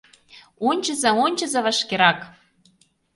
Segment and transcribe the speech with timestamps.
[0.69, 2.19] —Ончыза, ончыза вашкерак!